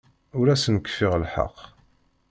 [0.39, 1.57] Ur asen-kfiɣ lḥeqq.